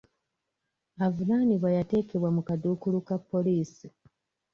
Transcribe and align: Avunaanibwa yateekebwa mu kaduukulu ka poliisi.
Avunaanibwa 1.05 1.69
yateekebwa 1.77 2.29
mu 2.35 2.41
kaduukulu 2.47 2.97
ka 3.07 3.15
poliisi. 3.29 3.87